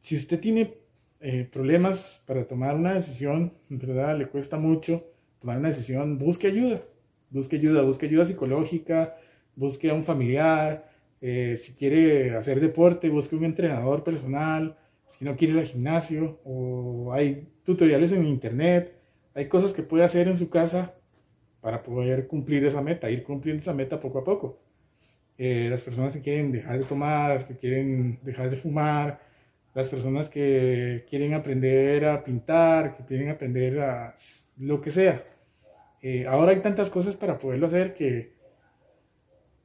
si 0.00 0.16
usted 0.16 0.40
tiene 0.40 0.74
eh, 1.20 1.48
problemas 1.50 2.22
para 2.26 2.46
tomar 2.46 2.74
una 2.74 2.94
decisión, 2.94 3.52
en 3.70 3.78
verdad 3.78 4.18
le 4.18 4.28
cuesta 4.28 4.56
mucho 4.56 5.04
tomar 5.38 5.58
una 5.58 5.68
decisión, 5.68 6.18
busque 6.18 6.48
ayuda. 6.48 6.82
Busque 7.30 7.56
ayuda, 7.56 7.82
busque 7.82 8.06
ayuda 8.06 8.24
psicológica, 8.24 9.16
busque 9.54 9.90
a 9.90 9.94
un 9.94 10.04
familiar, 10.04 10.88
eh, 11.20 11.56
si 11.60 11.72
quiere 11.72 12.36
hacer 12.36 12.60
deporte, 12.60 13.08
busque 13.08 13.36
un 13.36 13.44
entrenador 13.44 14.04
personal, 14.04 14.76
si 15.08 15.24
no 15.24 15.36
quiere 15.36 15.54
ir 15.54 15.60
al 15.60 15.66
gimnasio, 15.66 16.40
o 16.44 17.12
hay 17.12 17.48
tutoriales 17.64 18.12
en 18.12 18.26
internet, 18.26 18.94
hay 19.34 19.48
cosas 19.48 19.72
que 19.72 19.82
puede 19.82 20.04
hacer 20.04 20.28
en 20.28 20.38
su 20.38 20.50
casa 20.50 20.94
para 21.60 21.82
poder 21.82 22.26
cumplir 22.26 22.64
esa 22.64 22.82
meta, 22.82 23.10
ir 23.10 23.22
cumpliendo 23.24 23.62
esa 23.62 23.74
meta 23.74 23.98
poco 23.98 24.18
a 24.20 24.24
poco. 24.24 24.60
Eh, 25.38 25.68
las 25.70 25.84
personas 25.84 26.14
que 26.14 26.22
quieren 26.22 26.52
dejar 26.52 26.78
de 26.78 26.84
tomar, 26.84 27.46
que 27.46 27.56
quieren 27.56 28.18
dejar 28.22 28.50
de 28.50 28.56
fumar, 28.56 29.20
las 29.74 29.90
personas 29.90 30.30
que 30.30 31.04
quieren 31.08 31.34
aprender 31.34 32.06
a 32.06 32.22
pintar, 32.22 32.96
que 32.96 33.04
quieren 33.04 33.28
aprender 33.30 33.80
a 33.80 34.14
lo 34.58 34.80
que 34.80 34.90
sea. 34.90 35.22
Eh, 36.02 36.26
ahora 36.26 36.52
hay 36.52 36.60
tantas 36.60 36.90
cosas 36.90 37.16
para 37.16 37.38
poderlo 37.38 37.66
hacer 37.66 37.94
que 37.94 38.32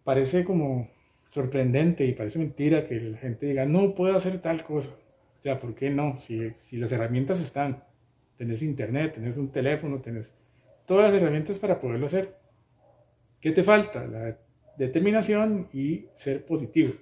parece 0.04 0.44
como 0.44 0.90
sorprendente 1.28 2.06
y 2.06 2.14
parece 2.14 2.40
mentira 2.40 2.86
que 2.88 3.00
la 3.00 3.18
gente 3.18 3.46
diga, 3.46 3.66
no 3.66 3.94
puedo 3.96 4.16
hacer 4.16 4.42
tal 4.42 4.64
cosa. 4.64 4.90
O 5.38 5.42
sea, 5.42 5.58
¿por 5.58 5.74
qué 5.76 5.90
no? 5.90 6.18
Si, 6.18 6.52
si 6.60 6.78
las 6.78 6.92
herramientas 6.92 7.40
están, 7.40 7.84
tenés 8.38 8.62
internet, 8.62 9.14
tenés 9.16 9.38
un 9.38 9.52
teléfono, 9.52 10.02
tenés 10.02 10.30
todas 10.86 11.12
las 11.12 11.22
herramientas 11.22 11.60
para 11.60 11.80
poderlo 11.80 12.08
hacer. 12.08 12.36
¿Qué 13.40 13.52
te 13.52 13.64
falta? 13.64 14.06
La 14.06 14.38
determinación 14.78 15.68
y 15.74 16.06
ser 16.16 16.46
positivo. 16.46 16.94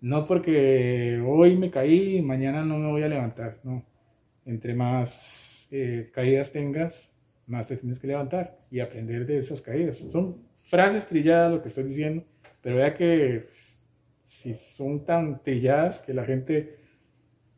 No 0.00 0.24
porque 0.26 1.22
hoy 1.24 1.56
me 1.56 1.70
caí 1.70 2.16
y 2.18 2.22
mañana 2.22 2.62
no 2.64 2.78
me 2.78 2.90
voy 2.90 3.02
a 3.02 3.08
levantar, 3.08 3.58
no. 3.62 3.82
Entre 4.44 4.74
más 4.74 5.66
eh, 5.70 6.10
caídas 6.12 6.52
tengas, 6.52 7.10
más 7.46 7.66
te 7.66 7.76
tienes 7.76 7.98
que 7.98 8.06
levantar 8.06 8.58
y 8.70 8.80
aprender 8.80 9.26
de 9.26 9.38
esas 9.38 9.60
caídas. 9.60 9.98
Son 9.98 10.38
frases 10.62 11.06
trilladas 11.06 11.52
lo 11.52 11.62
que 11.62 11.68
estoy 11.68 11.84
diciendo, 11.84 12.24
pero 12.60 12.76
vea 12.76 12.94
que 12.94 13.46
si 14.26 14.54
son 14.54 15.04
tan 15.04 15.42
trilladas 15.42 15.98
que 15.98 16.14
la 16.14 16.24
gente 16.24 16.78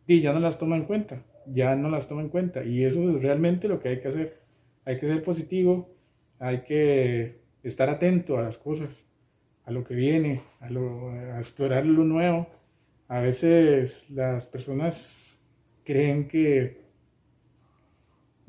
ya 0.06 0.32
no 0.32 0.40
las 0.40 0.58
toma 0.58 0.76
en 0.76 0.84
cuenta, 0.84 1.22
ya 1.46 1.74
no 1.74 1.88
las 1.88 2.08
toma 2.08 2.22
en 2.22 2.28
cuenta. 2.28 2.64
Y 2.64 2.84
eso 2.84 3.16
es 3.16 3.22
realmente 3.22 3.68
lo 3.68 3.80
que 3.80 3.88
hay 3.88 4.00
que 4.00 4.08
hacer. 4.08 4.40
Hay 4.84 4.98
que 4.98 5.06
ser 5.06 5.22
positivo, 5.22 5.94
hay 6.38 6.58
que 6.58 7.40
estar 7.62 7.88
atento 7.90 8.38
a 8.38 8.42
las 8.42 8.58
cosas, 8.58 9.04
a 9.64 9.72
lo 9.72 9.82
que 9.82 9.94
viene, 9.94 10.42
a, 10.60 10.66
a 10.66 11.38
explorar 11.38 11.86
lo 11.86 12.04
nuevo. 12.04 12.46
A 13.08 13.20
veces 13.20 14.08
las 14.10 14.46
personas 14.48 15.36
creen 15.84 16.28
que, 16.28 16.82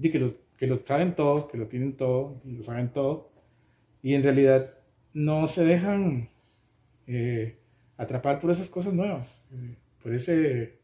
que, 0.02 0.20
lo, 0.20 0.34
que 0.58 0.68
lo 0.68 0.80
saben 0.80 1.16
todo, 1.16 1.48
que 1.48 1.58
lo 1.58 1.68
tienen 1.68 1.96
todo, 1.96 2.42
lo 2.46 2.62
saben 2.64 2.90
todo, 2.90 3.32
y 4.02 4.14
en 4.14 4.24
realidad 4.24 4.70
no 5.14 5.48
se 5.48 5.64
dejan 5.64 6.30
eh, 7.08 7.60
atrapar 7.98 8.40
por 8.40 8.52
esas 8.52 8.70
cosas 8.70 8.94
nuevas, 8.94 9.42
eh, 9.52 9.78
por 10.02 10.14
ese, 10.14 10.80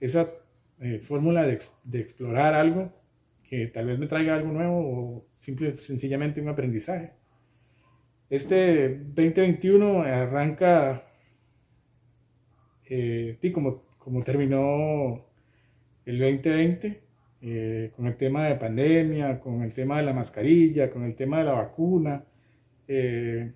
esa 0.00 0.26
eh, 0.80 1.00
fórmula 1.00 1.46
de, 1.46 1.60
de, 1.84 2.00
explorar 2.00 2.54
algo 2.54 2.92
que 3.42 3.66
tal 3.68 3.86
vez 3.86 3.98
me 3.98 4.06
traiga 4.06 4.34
algo 4.34 4.52
nuevo 4.52 4.78
o 4.78 5.26
simple, 5.34 5.76
sencillamente 5.76 6.40
un 6.40 6.48
aprendizaje. 6.48 7.12
Este 8.28 8.88
2021 8.88 10.02
arranca, 10.02 11.04
eh, 12.84 13.38
como, 13.54 13.84
como 13.98 14.24
terminó 14.24 15.24
el 16.04 16.18
2020, 16.18 17.05
eh, 17.42 17.92
con 17.94 18.06
el 18.06 18.16
tema 18.16 18.46
de 18.48 18.54
pandemia, 18.56 19.40
con 19.40 19.62
el 19.62 19.72
tema 19.72 19.98
de 19.98 20.04
la 20.04 20.12
mascarilla, 20.12 20.90
con 20.90 21.04
el 21.04 21.14
tema 21.14 21.38
de 21.38 21.44
la 21.44 21.52
vacuna. 21.52 22.24
Eh, 22.88 23.52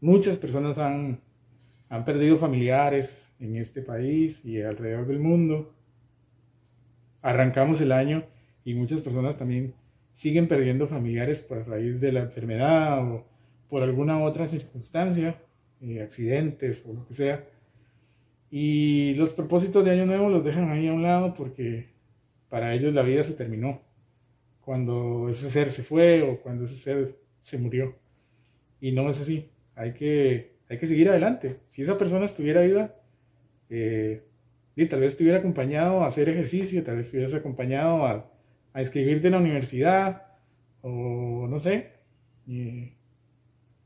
muchas 0.00 0.38
personas 0.38 0.78
han, 0.78 1.20
han 1.88 2.04
perdido 2.04 2.38
familiares 2.38 3.14
en 3.40 3.56
este 3.56 3.82
país 3.82 4.44
y 4.44 4.60
alrededor 4.62 5.06
del 5.06 5.18
mundo. 5.18 5.74
Arrancamos 7.22 7.80
el 7.80 7.92
año 7.92 8.24
y 8.64 8.74
muchas 8.74 9.02
personas 9.02 9.36
también 9.36 9.74
siguen 10.14 10.48
perdiendo 10.48 10.86
familiares 10.86 11.42
por 11.42 11.66
raíz 11.66 12.00
de 12.00 12.12
la 12.12 12.20
enfermedad 12.20 13.02
o 13.10 13.26
por 13.68 13.82
alguna 13.82 14.22
otra 14.22 14.46
circunstancia, 14.46 15.40
eh, 15.80 16.02
accidentes 16.02 16.82
o 16.86 16.92
lo 16.92 17.06
que 17.06 17.14
sea. 17.14 17.44
Y 18.50 19.14
los 19.14 19.32
propósitos 19.32 19.84
de 19.84 19.92
Año 19.92 20.06
Nuevo 20.06 20.28
los 20.28 20.44
dejan 20.44 20.70
ahí 20.70 20.88
a 20.88 20.92
un 20.92 21.02
lado 21.02 21.34
porque 21.34 21.88
para 22.50 22.74
ellos 22.74 22.92
la 22.92 23.02
vida 23.02 23.24
se 23.24 23.32
terminó. 23.32 23.80
Cuando 24.60 25.30
ese 25.30 25.48
ser 25.48 25.70
se 25.70 25.82
fue 25.82 26.22
o 26.22 26.40
cuando 26.42 26.66
ese 26.66 26.76
ser 26.76 27.16
se 27.40 27.56
murió. 27.56 27.96
Y 28.80 28.92
no 28.92 29.08
es 29.08 29.20
así. 29.20 29.50
Hay 29.74 29.94
que, 29.94 30.56
hay 30.68 30.76
que 30.76 30.86
seguir 30.86 31.08
adelante. 31.08 31.60
Si 31.68 31.80
esa 31.80 31.96
persona 31.96 32.26
estuviera 32.26 32.60
viva, 32.60 32.92
eh, 33.70 34.24
y 34.76 34.86
tal 34.86 35.00
vez 35.00 35.12
estuviera 35.12 35.38
acompañado 35.38 36.02
a 36.02 36.08
hacer 36.08 36.28
ejercicio, 36.28 36.82
tal 36.84 36.96
vez 36.96 37.06
estuviera 37.06 37.34
acompañado 37.36 38.04
a, 38.04 38.30
a 38.72 38.80
escribirte 38.80 39.28
en 39.28 39.32
la 39.32 39.38
universidad, 39.38 40.26
o 40.82 41.46
no 41.48 41.60
sé. 41.60 41.92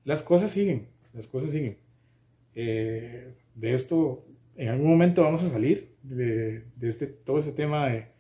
las 0.05 0.23
cosas 0.23 0.51
siguen, 0.51 0.89
las 1.13 1.27
cosas 1.27 1.51
siguen. 1.51 1.79
Eh, 2.55 3.35
de 3.55 3.75
esto, 3.75 4.27
en 4.57 4.69
algún 4.69 4.89
momento 4.91 5.23
vamos 5.23 5.43
a 5.43 5.51
salir 5.51 5.97
de, 6.03 6.65
de 6.77 6.89
este, 6.89 7.07
todo 7.07 7.41
ese 7.41 7.53
tema 7.53 7.89
de 7.89 8.14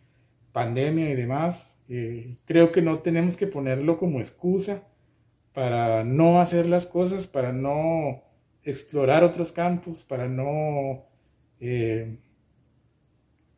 pandemia 0.54 1.10
y 1.10 1.16
demás. 1.16 1.70
Eh, 1.88 2.36
creo 2.46 2.72
que 2.72 2.80
no 2.80 3.00
tenemos 3.00 3.36
que 3.36 3.48
ponerlo 3.48 3.98
como 3.98 4.20
excusa 4.20 4.84
para 5.52 6.04
no 6.04 6.40
hacer 6.40 6.64
las 6.66 6.86
cosas, 6.86 7.26
para 7.26 7.52
no 7.52 8.22
explorar 8.62 9.24
otros 9.24 9.52
campos, 9.52 10.04
para 10.04 10.28
no 10.28 11.04
eh, 11.60 12.16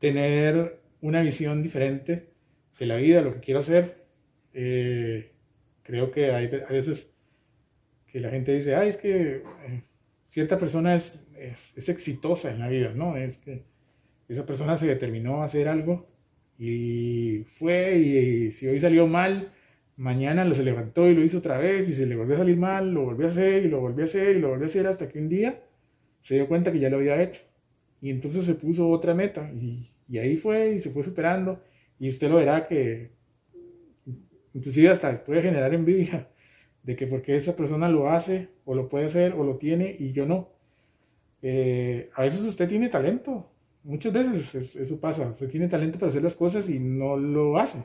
tener 0.00 0.80
una 1.02 1.20
visión 1.20 1.62
diferente 1.62 2.30
de 2.78 2.86
la 2.86 2.96
vida, 2.96 3.20
lo 3.20 3.34
que 3.34 3.40
quiero 3.40 3.60
hacer. 3.60 4.06
Eh, 4.54 5.32
creo 5.82 6.10
que 6.10 6.32
hay 6.32 6.46
a 6.46 6.72
veces 6.72 7.10
que 8.06 8.20
la 8.20 8.30
gente 8.30 8.52
dice, 8.52 8.74
ay, 8.74 8.88
es 8.88 8.96
que 8.96 9.42
cierta 10.28 10.56
persona 10.56 10.94
es, 10.96 11.14
es, 11.76 11.88
exitosa 11.90 12.50
en 12.50 12.58
la 12.58 12.68
vida, 12.68 12.92
¿no? 12.94 13.18
Es 13.18 13.36
que 13.36 13.64
esa 14.28 14.46
persona 14.46 14.78
se 14.78 14.86
determinó 14.86 15.42
a 15.42 15.44
hacer 15.44 15.68
algo 15.68 16.15
y 16.58 17.44
fue 17.58 17.96
y, 17.98 18.52
si 18.52 18.66
hoy 18.66 18.80
salió 18.80 19.06
mal, 19.06 19.52
mañana 19.96 20.44
lo 20.44 20.54
se 20.54 20.62
levantó 20.62 21.08
y 21.08 21.14
lo 21.14 21.22
hizo 21.22 21.38
otra 21.38 21.58
vez 21.58 21.88
y 21.88 21.92
se 21.92 22.06
le 22.06 22.16
volvió 22.16 22.36
a 22.36 22.38
salir 22.38 22.56
mal, 22.56 22.92
lo 22.92 23.04
volvió 23.04 23.26
a 23.26 23.30
hacer 23.30 23.64
y 23.64 23.68
lo 23.68 23.80
volvió 23.80 24.04
a 24.04 24.06
hacer 24.06 24.36
y 24.36 24.40
lo 24.40 24.50
volvió 24.50 24.66
a 24.66 24.68
hacer 24.68 24.86
hasta 24.86 25.08
que 25.08 25.18
un 25.18 25.28
día 25.28 25.62
se 26.22 26.34
dio 26.34 26.48
cuenta 26.48 26.72
que 26.72 26.80
ya 26.80 26.90
lo 26.90 26.96
había 26.96 27.22
hecho. 27.22 27.42
Y 28.00 28.10
entonces 28.10 28.44
se 28.44 28.54
puso 28.54 28.88
otra 28.90 29.14
meta 29.14 29.50
y, 29.52 29.90
y 30.08 30.18
ahí 30.18 30.36
fue 30.36 30.72
y 30.74 30.80
se 30.80 30.90
fue 30.90 31.02
superando 31.02 31.62
y 31.98 32.08
usted 32.08 32.28
lo 32.28 32.36
verá 32.36 32.66
que 32.66 33.10
inclusive 34.54 34.90
hasta 34.90 35.22
puede 35.24 35.42
generar 35.42 35.74
envidia 35.74 36.28
de 36.82 36.96
que 36.96 37.06
porque 37.06 37.36
esa 37.36 37.56
persona 37.56 37.88
lo 37.88 38.10
hace 38.10 38.48
o 38.64 38.74
lo 38.74 38.88
puede 38.88 39.06
hacer 39.06 39.32
o 39.32 39.44
lo 39.44 39.56
tiene 39.56 39.94
y 39.98 40.12
yo 40.12 40.24
no. 40.24 40.50
Eh, 41.42 42.10
a 42.14 42.22
veces 42.22 42.42
usted 42.42 42.68
tiene 42.68 42.88
talento, 42.88 43.50
muchas 43.86 44.12
veces 44.12 44.76
eso 44.76 45.00
pasa, 45.00 45.34
tiene 45.50 45.68
talento 45.68 45.98
para 45.98 46.10
hacer 46.10 46.22
las 46.22 46.36
cosas 46.36 46.68
y 46.68 46.78
no 46.78 47.16
lo 47.16 47.58
hace. 47.58 47.84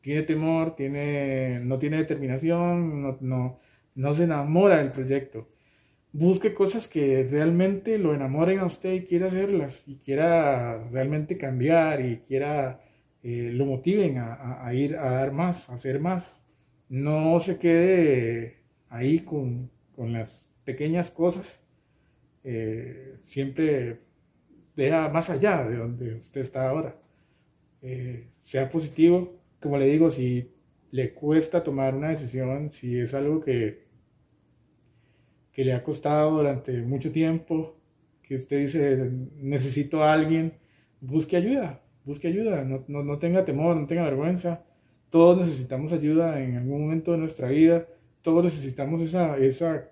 Tiene 0.00 0.22
temor, 0.22 0.76
tiene, 0.76 1.60
no 1.60 1.78
tiene 1.78 1.98
determinación, 1.98 3.02
no, 3.02 3.18
no, 3.20 3.60
no 3.94 4.14
se 4.14 4.24
enamora 4.24 4.78
del 4.78 4.92
proyecto. 4.92 5.48
Busque 6.12 6.54
cosas 6.54 6.88
que 6.88 7.26
realmente 7.30 7.98
lo 7.98 8.14
enamoren 8.14 8.60
a 8.60 8.66
usted 8.66 8.94
y 8.94 9.04
quiera 9.04 9.26
hacerlas 9.28 9.82
y 9.86 9.96
quiera 9.96 10.88
realmente 10.90 11.36
cambiar 11.36 12.04
y 12.04 12.18
quiera 12.18 12.80
eh, 13.22 13.50
lo 13.52 13.66
motiven 13.66 14.18
a, 14.18 14.72
ir 14.72 14.96
a 14.96 15.10
dar 15.10 15.32
más, 15.32 15.68
a 15.70 15.74
hacer 15.74 16.00
más. 16.00 16.40
No 16.88 17.40
se 17.40 17.58
quede 17.58 18.58
ahí 18.88 19.20
con, 19.20 19.70
las 19.96 20.52
pequeñas 20.64 21.10
cosas. 21.10 21.60
Eh, 22.44 23.16
siempre 23.22 24.07
vea 24.78 25.10
más 25.10 25.28
allá 25.28 25.64
de 25.64 25.76
donde 25.76 26.14
usted 26.14 26.40
está 26.40 26.70
ahora. 26.70 26.96
Eh, 27.82 28.28
sea 28.42 28.70
positivo. 28.70 29.34
Como 29.60 29.76
le 29.76 29.84
digo, 29.86 30.10
si 30.10 30.50
le 30.90 31.12
cuesta 31.12 31.62
tomar 31.62 31.94
una 31.94 32.08
decisión, 32.08 32.72
si 32.72 32.98
es 32.98 33.12
algo 33.12 33.40
que, 33.40 33.84
que 35.52 35.64
le 35.64 35.74
ha 35.74 35.82
costado 35.82 36.38
durante 36.38 36.80
mucho 36.80 37.12
tiempo, 37.12 37.76
que 38.22 38.36
usted 38.36 38.58
dice, 38.60 39.10
necesito 39.36 40.02
a 40.02 40.14
alguien, 40.14 40.54
busque 41.02 41.36
ayuda 41.36 41.82
busque 42.08 42.28
ayuda, 42.28 42.64
no, 42.64 42.82
no, 42.88 43.18
tenga 43.18 43.44
temor, 43.44 43.76
no 43.76 43.86
tenga 43.86 44.04
vergüenza. 44.04 44.64
Todos 45.10 45.38
necesitamos 45.38 45.92
ayuda 45.92 46.42
en 46.42 46.56
algún 46.56 46.80
momento 46.80 47.12
de 47.12 47.18
nuestra 47.18 47.48
vida, 47.48 47.86
todos 48.22 48.42
necesitamos 48.44 49.02
esa, 49.02 49.36
esa, 49.36 49.90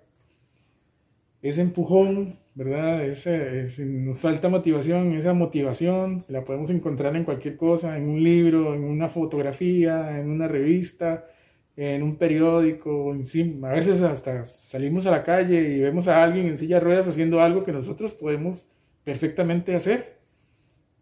ese 1.43 1.61
empujón, 1.61 2.39
¿verdad? 2.57 3.05
Ese, 3.05 3.85
nos 3.85 4.19
falta 4.19 4.49
motivación, 4.49 5.13
esa 5.13 5.33
motivación 5.33 6.25
la 6.27 6.43
podemos 6.43 6.71
encontrar 6.71 7.15
en 7.15 7.23
cualquier 7.23 7.55
cosa, 7.55 7.97
en 7.97 8.09
un 8.09 8.23
libro, 8.23 8.73
en 8.73 8.83
una 8.83 9.09
fotografía, 9.09 10.19
en 10.19 10.27
una 10.31 10.47
revista, 10.47 11.25
en 11.75 12.01
un 12.01 12.15
periódico, 12.17 13.13
a 13.63 13.69
veces 13.73 14.01
hasta 14.01 14.45
salimos 14.45 15.05
a 15.05 15.11
la 15.11 15.23
calle 15.23 15.69
y 15.69 15.79
vemos 15.81 16.07
a 16.07 16.23
alguien 16.23 16.47
en 16.47 16.57
silla 16.57 16.77
de 16.77 16.85
ruedas 16.85 17.07
haciendo 17.07 17.41
algo 17.41 17.63
que 17.63 17.71
nosotros 17.71 18.15
podemos 18.15 18.65
perfectamente 19.03 19.75
hacer 19.75 20.17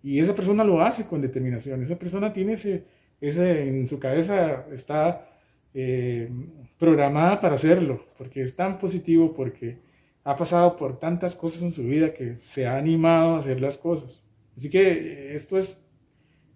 y 0.03 0.19
esa 0.19 0.35
persona 0.35 0.65
lo 0.65 0.81
hace 0.81 1.05
con 1.05 1.21
determinación, 1.21 1.83
esa 1.83 1.97
persona 1.97 2.33
tiene 2.33 2.53
ese, 2.53 2.83
ese 3.21 3.69
en 3.69 3.87
su 3.87 3.97
cabeza 3.97 4.65
está 4.73 5.29
eh, 5.73 6.29
programada 6.77 7.39
para 7.39 7.55
hacerlo, 7.55 8.05
porque 8.17 8.41
es 8.41 8.55
tan 8.57 8.77
positivo, 8.77 9.33
porque 9.33 9.84
ha 10.25 10.35
pasado 10.35 10.75
por 10.75 10.99
tantas 10.99 11.35
cosas 11.35 11.61
en 11.61 11.71
su 11.71 11.83
vida 11.83 12.11
que 12.11 12.37
se 12.41 12.65
ha 12.65 12.77
animado 12.77 13.35
a 13.35 13.39
hacer 13.39 13.61
las 13.61 13.77
cosas. 13.77 14.23
Así 14.57 14.69
que 14.71 14.81
eh, 14.81 15.35
esto 15.35 15.57
es, 15.59 15.79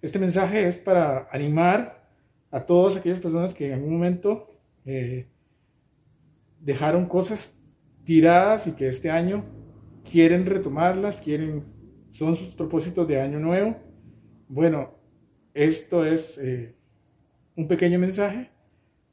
este 0.01 0.17
mensaje 0.17 0.67
es 0.67 0.77
para 0.77 1.27
animar 1.31 2.09
a 2.49 2.65
todas 2.65 2.97
aquellas 2.97 3.19
personas 3.19 3.53
que 3.53 3.67
en 3.67 3.73
algún 3.73 3.93
momento 3.93 4.49
eh, 4.85 5.27
dejaron 6.59 7.05
cosas 7.05 7.53
tiradas 8.03 8.65
y 8.65 8.71
que 8.71 8.89
este 8.89 9.11
año 9.11 9.45
quieren 10.09 10.47
retomarlas, 10.47 11.21
quieren, 11.21 11.63
son 12.11 12.35
sus 12.35 12.55
propósitos 12.55 13.07
de 13.07 13.21
año 13.21 13.39
nuevo. 13.39 13.77
Bueno, 14.47 14.95
esto 15.53 16.05
es 16.05 16.39
eh, 16.39 16.73
un 17.55 17.67
pequeño 17.67 17.99
mensaje 17.99 18.49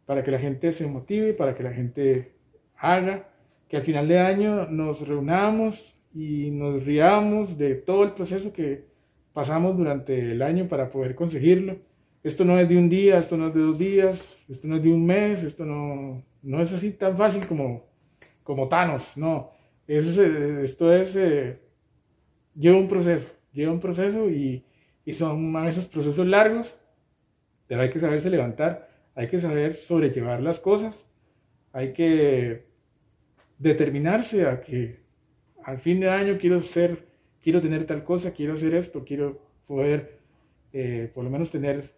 para 0.07 0.25
que 0.25 0.31
la 0.31 0.39
gente 0.39 0.73
se 0.73 0.87
motive, 0.87 1.35
para 1.35 1.55
que 1.55 1.63
la 1.63 1.75
gente 1.75 2.33
haga, 2.75 3.36
que 3.69 3.77
al 3.77 3.83
final 3.83 4.09
de 4.09 4.19
año 4.19 4.67
nos 4.67 5.07
reunamos 5.07 5.95
y 6.15 6.51
nos 6.51 6.85
riamos 6.85 7.59
de 7.59 7.75
todo 7.75 8.05
el 8.05 8.13
proceso 8.13 8.53
que 8.53 8.87
pasamos 9.33 9.77
durante 9.77 10.33
el 10.33 10.41
año 10.43 10.69
para 10.69 10.89
poder 10.89 11.15
conseguirlo. 11.15 11.77
Esto 12.23 12.45
no 12.45 12.59
es 12.59 12.69
de 12.69 12.77
un 12.77 12.89
día, 12.89 13.19
esto 13.19 13.37
no 13.37 13.49
es 13.49 13.55
de 13.55 13.61
dos 13.61 13.79
días, 13.79 14.39
esto 14.49 14.67
no 14.67 14.77
es 14.77 14.83
de 14.83 14.89
un 14.89 15.05
mes, 15.05 15.43
esto 15.43 15.65
no, 15.65 16.25
no 16.43 16.63
es 16.63 16.73
así 16.73 16.93
tan 16.93 17.17
fácil 17.17 17.47
como, 17.47 17.87
como 18.43 18.69
Thanos, 18.69 19.17
no. 19.17 19.51
Es, 19.87 20.17
eh, 20.19 20.65
esto 20.65 20.93
es, 20.93 21.15
eh, 21.17 21.61
lleva 22.55 22.79
un 22.79 22.89
proceso, 22.89 23.29
lleva 23.53 23.73
un 23.73 23.81
proceso 23.81 24.29
y, 24.31 24.65
y 25.05 25.13
son 25.13 25.55
esos 25.69 25.87
procesos 25.87 26.27
largos, 26.27 26.77
pero 27.67 27.83
hay 27.83 27.91
que 27.91 28.01
saberse 28.01 28.31
levantar, 28.31 28.89
hay 29.15 29.29
que 29.29 29.39
saber 29.39 29.77
sobrellevar 29.77 30.41
las 30.43 30.61
cosas, 30.61 31.07
hay 31.73 31.93
que 31.93 32.67
determinarse 33.59 34.47
a 34.47 34.61
que 34.61 35.01
al 35.65 35.79
fin 35.79 36.01
de 36.01 36.09
año 36.09 36.39
quiero 36.39 36.63
ser, 36.63 37.07
quiero 37.43 37.61
tener 37.61 37.87
tal 37.87 38.05
cosa, 38.05 38.33
quiero 38.33 38.55
hacer 38.55 38.75
esto, 38.75 39.05
quiero 39.05 39.41
poder 39.67 40.21
eh, 40.73 41.11
por 41.15 41.25
lo 41.25 41.31
menos 41.31 41.51
tener 41.51 41.95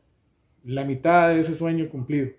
la 0.64 0.84
mitad 0.84 1.30
de 1.30 1.40
ese 1.40 1.54
sueño 1.54 1.88
cumplido. 1.88 2.30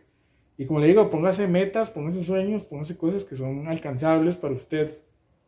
Y 0.58 0.66
como 0.66 0.80
le 0.80 0.88
digo, 0.88 1.10
póngase 1.10 1.48
metas, 1.48 1.92
póngase 1.92 2.24
sueños, 2.24 2.66
póngase 2.66 2.98
cosas 2.98 3.24
que 3.24 3.36
son 3.36 3.68
alcanzables 3.68 4.38
para 4.38 4.54
usted, 4.54 4.98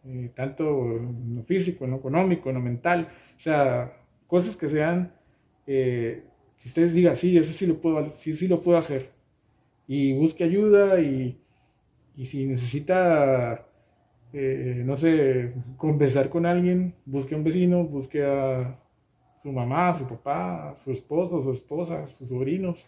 eh, 0.05 0.31
tanto 0.35 0.97
en 0.97 1.35
lo 1.35 1.43
físico, 1.43 1.85
en 1.85 1.91
lo 1.91 1.97
económico, 1.97 2.49
en 2.49 2.55
lo 2.55 2.61
mental, 2.61 3.09
o 3.35 3.39
sea, 3.39 3.97
cosas 4.27 4.55
que 4.55 4.69
sean, 4.69 5.13
eh, 5.67 6.23
que 6.61 6.67
usted 6.67 6.89
diga, 6.91 7.15
sí, 7.15 7.37
eso 7.37 7.51
sí 7.51 7.65
lo 7.65 7.81
puedo, 7.81 8.13
sí, 8.15 8.35
sí 8.35 8.47
lo 8.47 8.61
puedo 8.61 8.77
hacer. 8.77 9.09
Y 9.87 10.13
busque 10.13 10.43
ayuda 10.43 11.01
y, 11.01 11.40
y 12.15 12.25
si 12.25 12.45
necesita, 12.45 13.67
eh, 14.33 14.83
no 14.85 14.97
sé, 14.97 15.53
conversar 15.77 16.29
con 16.29 16.45
alguien, 16.45 16.95
busque 17.05 17.35
a 17.35 17.37
un 17.37 17.43
vecino, 17.43 17.83
busque 17.83 18.23
a 18.23 18.79
su 19.41 19.51
mamá, 19.51 19.97
su 19.97 20.07
papá, 20.07 20.75
su 20.79 20.91
esposo, 20.91 21.41
su 21.41 21.51
esposa, 21.51 22.07
sus 22.07 22.29
sobrinos. 22.29 22.87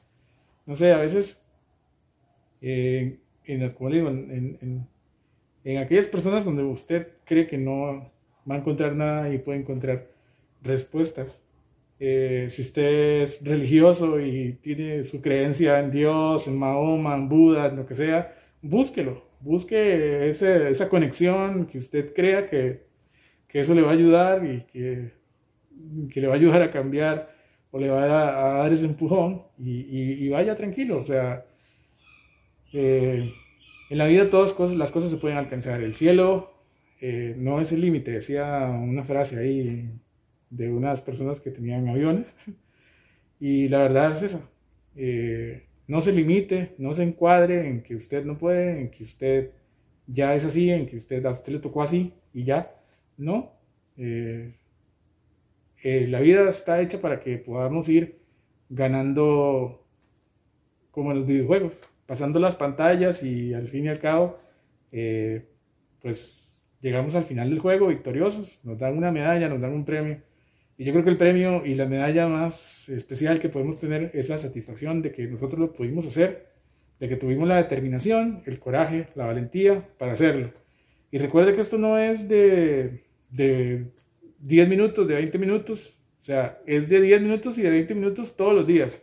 No 0.65 0.75
sé, 0.75 0.93
a 0.93 0.97
veces, 0.97 1.41
en, 2.61 3.19
como 3.75 3.89
digo, 3.89 4.09
en, 4.09 4.87
en, 5.63 5.77
aquellas 5.77 6.07
personas 6.07 6.45
donde 6.45 6.63
usted 6.63 7.07
cree 7.25 7.47
que 7.47 7.57
no 7.57 8.11
va 8.49 8.55
a 8.55 8.57
encontrar 8.57 8.95
nada 8.95 9.33
y 9.33 9.39
puede 9.39 9.59
encontrar 9.59 10.07
respuestas. 10.61 11.39
Eh, 11.99 12.47
si 12.49 12.61
usted 12.61 13.21
es 13.21 13.43
religioso 13.43 14.19
y 14.19 14.53
tiene 14.61 15.05
su 15.05 15.21
creencia 15.21 15.79
en 15.79 15.91
Dios, 15.91 16.47
en 16.47 16.57
Mahoma, 16.57 17.15
en 17.15 17.29
Buda, 17.29 17.67
en 17.67 17.77
lo 17.77 17.85
que 17.85 17.95
sea, 17.95 18.35
búsquelo, 18.63 19.23
busque 19.41 20.29
esa 20.29 20.89
conexión 20.89 21.67
que 21.67 21.77
usted 21.77 22.13
crea 22.13 22.49
que, 22.49 22.85
que, 23.47 23.61
eso 23.61 23.75
le 23.75 23.83
va 23.83 23.89
a 23.89 23.93
ayudar 23.93 24.43
y 24.45 24.61
que, 24.71 25.11
que, 26.11 26.21
le 26.21 26.27
va 26.27 26.33
a 26.33 26.37
ayudar 26.37 26.61
a 26.63 26.71
cambiar 26.71 27.35
o 27.71 27.79
le 27.79 27.89
va 27.89 28.03
a, 28.03 28.63
dar 28.63 28.73
ese 28.73 28.85
empujón 28.85 29.43
y, 29.59 30.25
y, 30.25 30.29
vaya 30.29 30.55
tranquilo. 30.55 31.01
O 31.01 31.05
sea, 31.05 31.45
eh, 32.71 33.31
en 33.89 33.97
la 33.97 34.07
vida 34.07 34.29
todas 34.29 34.53
cosas, 34.53 34.77
las 34.77 34.91
cosas 34.91 35.11
se 35.11 35.17
pueden 35.17 35.37
alcanzar. 35.37 35.81
El 35.81 35.93
cielo 35.95 36.53
eh, 37.01 37.35
no 37.37 37.59
es 37.61 37.71
el 37.71 37.81
límite, 37.81 38.11
decía 38.11 38.69
una 38.69 39.03
frase 39.03 39.37
ahí 39.37 39.89
de 40.49 40.71
unas 40.71 41.01
personas 41.01 41.41
que 41.41 41.51
tenían 41.51 41.87
aviones. 41.87 42.33
Y 43.39 43.67
la 43.67 43.79
verdad 43.79 44.15
es 44.15 44.23
esa. 44.23 44.41
Eh, 44.95 45.63
no 45.87 46.01
se 46.01 46.11
limite, 46.11 46.75
no 46.77 46.95
se 46.95 47.03
encuadre 47.03 47.67
en 47.67 47.83
que 47.83 47.95
usted 47.95 48.25
no 48.25 48.37
puede, 48.37 48.81
en 48.81 48.91
que 48.91 49.03
usted 49.03 49.51
ya 50.07 50.35
es 50.35 50.45
así, 50.45 50.69
en 50.69 50.87
que 50.87 50.97
usted 50.97 51.25
a 51.25 51.31
usted 51.31 51.53
le 51.53 51.59
tocó 51.59 51.83
así 51.83 52.13
y 52.33 52.43
ya. 52.43 52.75
No. 53.17 53.53
Eh, 53.97 54.55
eh, 55.83 56.07
la 56.07 56.19
vida 56.21 56.49
está 56.49 56.81
hecha 56.81 56.99
para 56.99 57.19
que 57.19 57.37
podamos 57.37 57.89
ir 57.89 58.19
ganando 58.69 59.85
como 60.91 61.11
en 61.11 61.19
los 61.19 61.27
videojuegos, 61.27 61.73
pasando 62.05 62.39
las 62.39 62.55
pantallas 62.55 63.23
y 63.23 63.53
al 63.53 63.67
fin 63.67 63.85
y 63.85 63.89
al 63.89 63.99
cabo, 63.99 64.39
eh, 64.91 65.49
pues 66.01 66.63
llegamos 66.81 67.15
al 67.15 67.23
final 67.23 67.49
del 67.49 67.59
juego 67.59 67.87
victoriosos, 67.87 68.59
nos 68.63 68.77
dan 68.79 68.97
una 68.97 69.11
medalla, 69.11 69.49
nos 69.49 69.61
dan 69.61 69.73
un 69.73 69.85
premio 69.85 70.21
yo 70.83 70.91
creo 70.91 71.03
que 71.03 71.11
el 71.11 71.17
premio 71.17 71.65
y 71.65 71.75
la 71.75 71.85
medalla 71.85 72.27
más 72.27 72.89
especial 72.89 73.39
que 73.39 73.49
podemos 73.49 73.79
tener 73.79 74.11
es 74.13 74.29
la 74.29 74.37
satisfacción 74.37 75.01
de 75.01 75.11
que 75.11 75.27
nosotros 75.27 75.59
lo 75.59 75.73
pudimos 75.73 76.05
hacer, 76.05 76.47
de 76.99 77.09
que 77.09 77.15
tuvimos 77.15 77.47
la 77.47 77.57
determinación, 77.57 78.41
el 78.45 78.59
coraje, 78.59 79.07
la 79.15 79.25
valentía 79.25 79.87
para 79.97 80.13
hacerlo. 80.13 80.51
Y 81.11 81.19
recuerde 81.19 81.53
que 81.53 81.61
esto 81.61 81.77
no 81.77 81.97
es 81.97 82.27
de, 82.27 83.03
de 83.29 83.85
10 84.39 84.67
minutos, 84.67 85.07
de 85.07 85.15
20 85.15 85.37
minutos, 85.37 85.93
o 86.19 86.23
sea, 86.23 86.59
es 86.65 86.89
de 86.89 87.01
10 87.01 87.21
minutos 87.21 87.57
y 87.57 87.61
de 87.61 87.69
20 87.69 87.95
minutos 87.95 88.35
todos 88.35 88.55
los 88.55 88.65
días. 88.65 89.01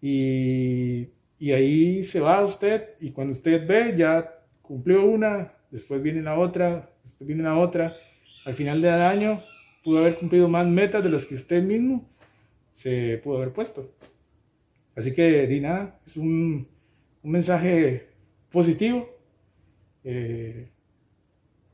Y, 0.00 1.08
y 1.38 1.52
ahí 1.52 2.04
se 2.04 2.20
va 2.20 2.44
usted 2.44 2.90
y 3.00 3.10
cuando 3.10 3.32
usted 3.32 3.66
ve 3.66 3.94
ya 3.96 4.32
cumplió 4.62 5.04
una, 5.04 5.52
después 5.70 6.02
viene 6.02 6.22
la 6.22 6.38
otra, 6.38 6.90
después 7.04 7.26
viene 7.26 7.42
la 7.42 7.58
otra. 7.58 7.92
Al 8.44 8.54
final 8.54 8.80
del 8.80 9.02
año 9.02 9.42
pudo 9.82 9.98
haber 9.98 10.18
cumplido 10.18 10.48
más 10.48 10.66
metas 10.66 11.02
de 11.02 11.10
las 11.10 11.26
que 11.26 11.34
usted 11.34 11.62
mismo 11.62 12.08
se 12.72 13.20
pudo 13.22 13.36
haber 13.38 13.52
puesto. 13.52 13.92
Así 14.94 15.12
que, 15.12 15.46
di 15.46 15.60
nada, 15.60 16.00
es 16.06 16.16
un, 16.16 16.68
un 17.22 17.30
mensaje 17.30 18.08
positivo 18.50 19.08
eh, 20.04 20.68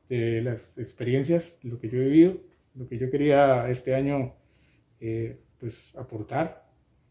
de 0.09 0.41
las 0.43 0.79
experiencias, 0.79 1.55
lo 1.63 1.79
que 1.79 1.89
yo 1.89 1.99
he 2.01 2.05
vivido, 2.09 2.37
lo 2.75 2.89
que 2.89 2.99
yo 2.99 3.11
quería 3.11 3.69
este 3.69 3.95
año 3.95 4.35
eh, 5.01 5.39
pues 5.59 5.95
aportar 5.97 6.65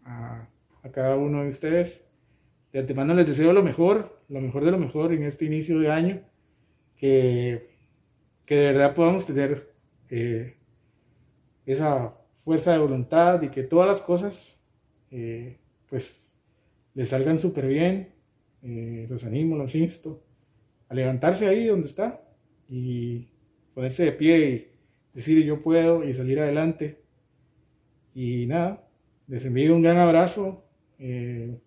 a, 0.03 0.47
cada 0.91 1.17
uno 1.17 1.43
de 1.43 1.49
ustedes. 1.49 2.01
De 2.71 2.79
antemano 2.79 3.13
les 3.13 3.27
deseo 3.27 3.53
lo 3.53 3.61
mejor, 3.61 4.21
lo 4.29 4.39
mejor 4.41 4.63
de 4.65 4.71
lo 4.71 4.77
mejor 4.77 5.13
en 5.13 5.23
este 5.23 5.45
inicio 5.45 5.79
de 5.79 5.91
año, 5.91 6.21
que, 6.95 7.69
que 8.45 8.55
de 8.55 8.65
verdad 8.65 8.95
podamos 8.95 9.25
tener 9.25 9.73
eh, 10.09 10.55
esa 11.67 12.15
fuerza 12.45 12.71
de 12.71 12.79
voluntad 12.79 13.41
y 13.41 13.49
que 13.49 13.63
todas 13.63 13.87
las 13.87 14.01
cosas 14.01 14.55
eh, 15.11 15.57
pues 15.89 16.31
les 16.95 17.09
salgan 17.09 17.39
súper 17.39 17.67
bien. 17.67 18.13
Eh, 18.63 19.05
los 19.09 19.23
animo, 19.23 19.55
los 19.55 19.75
insto 19.75 20.23
a 20.89 20.95
levantarse 20.95 21.45
ahí 21.45 21.67
donde 21.67 21.87
está 21.87 22.23
y 22.69 23.27
ponerse 23.73 24.03
de 24.05 24.11
pie 24.13 24.49
y 24.49 24.67
decir 25.13 25.43
yo 25.45 25.61
puedo 25.61 26.07
y 26.07 26.13
salir 26.13 26.39
adelante. 26.39 27.01
Y 28.15 28.47
nada, 28.47 28.87
les 29.27 29.45
envío 29.45 29.75
un 29.75 29.83
gran 29.83 29.97
abrazo 29.97 30.63
eh, 30.97 31.59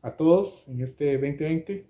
a 0.00 0.16
todos 0.16 0.66
en 0.66 0.80
este 0.80 1.12
2020. 1.12 1.86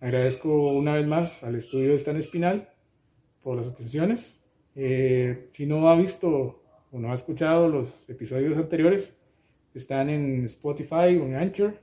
agradezco 0.00 0.72
una 0.72 0.94
vez 0.94 1.06
más 1.06 1.44
al 1.44 1.54
estudio 1.54 1.90
de 1.90 1.96
Stan 1.96 2.16
Espinal 2.16 2.70
por 3.42 3.58
las 3.58 3.68
atenciones 3.68 4.35
eh, 4.76 5.48
si 5.52 5.64
no 5.64 5.88
ha 5.88 5.96
visto 5.96 6.62
o 6.92 6.98
no 6.98 7.10
ha 7.10 7.14
escuchado 7.14 7.68
los 7.68 8.08
episodios 8.08 8.56
anteriores, 8.58 9.16
están 9.74 10.10
en 10.10 10.44
Spotify 10.44 11.16
o 11.16 11.26
en 11.26 11.34
Anchor. 11.34 11.80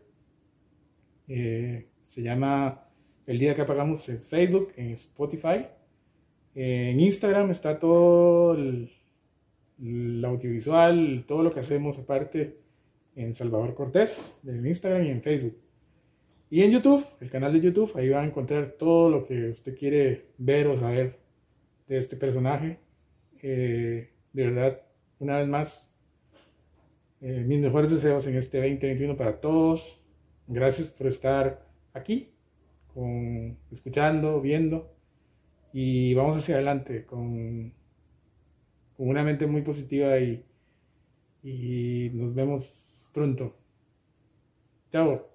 Eh, 1.28 1.88
se 2.06 2.22
llama 2.22 2.88
El 3.26 3.40
día 3.40 3.56
que 3.56 3.62
apagamos 3.62 4.08
en 4.10 4.20
Facebook, 4.20 4.74
en 4.76 4.92
Spotify. 4.92 5.66
Eh, 6.56 6.92
en 6.92 7.00
Instagram 7.00 7.50
está 7.50 7.80
todo 7.80 8.54
el, 8.56 8.92
audiovisual, 10.24 11.26
todo 11.28 11.44
lo 11.44 11.52
que 11.52 11.60
hacemos 11.60 11.98
aparte 11.98 12.58
en 13.16 13.36
Salvador 13.36 13.74
Cortés, 13.74 14.34
en 14.46 14.66
Instagram 14.66 15.04
y 15.04 15.10
en 15.10 15.22
Facebook. 15.22 15.58
Y 16.50 16.62
en 16.62 16.72
YouTube, 16.72 17.04
el 17.20 17.32
canal 17.32 17.54
de 17.54 17.62
YouTube, 17.62 17.92
ahí 17.96 18.10
va 18.10 18.22
a 18.22 18.26
encontrar 18.26 18.76
todo 18.78 19.10
lo 19.10 19.26
que 19.26 19.50
usted 19.50 19.76
quiere 19.76 20.28
ver 20.38 20.68
o 20.68 20.80
saber 20.80 21.23
este 21.98 22.16
personaje. 22.16 22.80
Eh, 23.42 24.12
de 24.34 24.48
verdad, 24.48 24.82
una 25.20 25.38
vez 25.40 25.48
más, 25.48 25.92
eh, 27.22 27.44
mis 27.48 27.60
mejores 27.60 27.92
deseos 27.92 28.26
en 28.28 28.36
este 28.36 28.58
2021 28.58 29.16
para 29.18 29.40
todos. 29.40 30.00
Gracias 30.48 30.92
por 30.92 31.08
estar 31.08 31.68
aquí, 31.94 32.34
con, 32.94 33.58
escuchando, 33.72 34.42
viendo. 34.42 34.94
Y 35.74 36.14
vamos 36.14 36.38
hacia 36.38 36.56
adelante 36.56 37.06
con, 37.06 37.74
con 38.96 39.08
una 39.10 39.24
mente 39.24 39.48
muy 39.48 39.62
positiva 39.64 40.20
y, 40.20 40.46
y 41.44 42.12
nos 42.14 42.34
vemos 42.36 43.10
pronto. 43.14 43.56
Chao. 44.92 45.33